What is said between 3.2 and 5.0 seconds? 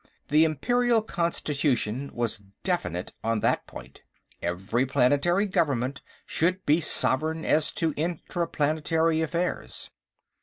on that point; every